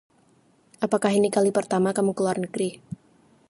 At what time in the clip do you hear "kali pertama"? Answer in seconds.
1.35-1.89